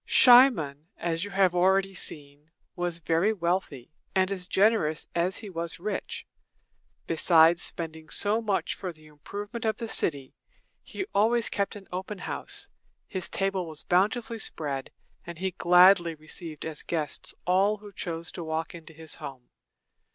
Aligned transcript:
Cimon, 0.07 0.87
as 0.97 1.23
you 1.23 1.29
have 1.29 1.53
already 1.53 1.93
seen, 1.93 2.49
was 2.75 2.97
very 2.97 3.31
wealthy, 3.31 3.91
and 4.15 4.31
as 4.31 4.47
generous 4.47 5.05
as 5.13 5.37
he 5.37 5.49
was 5.51 5.79
rich. 5.79 6.25
Besides 7.05 7.61
spending 7.61 8.09
so 8.09 8.41
much 8.41 8.73
for 8.73 8.91
the 8.91 9.05
improvement 9.05 9.63
of 9.63 9.77
the 9.77 9.87
city, 9.87 10.33
he 10.81 11.05
always 11.13 11.49
kept 11.49 11.75
an 11.75 11.87
open 11.91 12.17
house. 12.17 12.67
His 13.07 13.29
table 13.29 13.67
was 13.67 13.83
bountifully 13.83 14.39
spread, 14.39 14.89
and 15.27 15.37
he 15.37 15.51
gladly 15.51 16.15
received 16.15 16.65
as 16.65 16.81
guests 16.81 17.35
all 17.45 17.77
who 17.77 17.91
chose 17.93 18.31
to 18.31 18.43
walk 18.43 18.73
into 18.73 18.93
his 18.93 19.13
home. 19.13 19.49